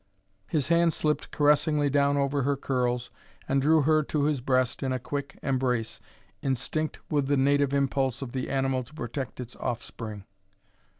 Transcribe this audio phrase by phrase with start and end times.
[0.49, 3.11] His hand slipped caressingly down over her curls
[3.47, 5.99] and drew her to his breast in a quick embrace,
[6.41, 10.25] instinct with the native impulse of the animal to protect its offspring.